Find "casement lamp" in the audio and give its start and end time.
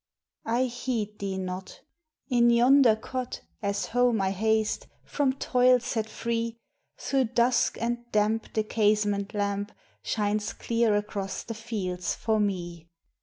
8.63-9.71